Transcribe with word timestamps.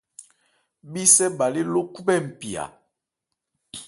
Bhísɛ 0.91 1.25
bhâ 1.37 1.45
lé 1.53 1.61
ló 1.73 1.81
khúbhɛ́ 1.93 2.17
npi 2.27 2.49
a. 2.63 2.65